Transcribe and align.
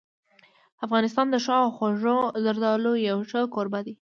افغانستان 0.85 1.27
د 1.29 1.35
ښو 1.43 1.53
او 1.65 1.69
خوږو 1.77 2.17
زردالو 2.43 2.91
یو 3.09 3.17
ښه 3.29 3.41
کوربه 3.53 3.79
دی. 3.85 3.93